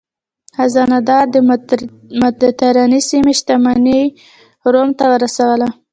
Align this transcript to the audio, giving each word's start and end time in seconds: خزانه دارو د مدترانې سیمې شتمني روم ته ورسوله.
خزانه 0.57 0.97
دارو 1.07 1.31
د 1.33 1.37
مدترانې 2.23 2.99
سیمې 3.09 3.33
شتمني 3.39 4.01
روم 4.71 4.89
ته 4.97 5.05
ورسوله. 5.13 5.67